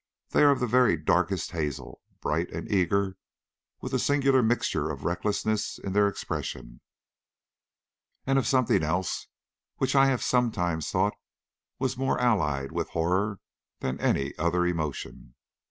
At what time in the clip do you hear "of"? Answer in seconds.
0.49-0.59, 4.89-5.03, 8.39-8.47